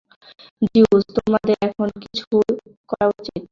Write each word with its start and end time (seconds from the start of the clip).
Zeus, 0.67 1.03
আমাদের 1.21 1.55
এখনই 1.61 1.97
কিছু 2.03 2.25
করা 2.89 3.05
উচিত। 3.11 3.41